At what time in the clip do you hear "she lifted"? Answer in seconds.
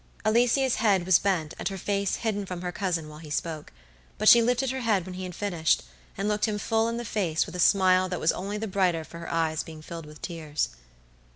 4.27-4.71